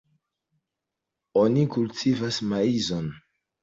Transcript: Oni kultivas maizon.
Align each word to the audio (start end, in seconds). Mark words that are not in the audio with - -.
Oni 1.43 1.69
kultivas 1.79 2.43
maizon. 2.53 3.17